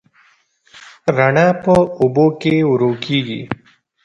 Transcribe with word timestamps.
رڼا 1.15 1.47
په 1.63 1.73
اوبو 2.01 2.25
کې 2.41 2.53
ورو 2.71 2.91
کېږي. 3.05 3.41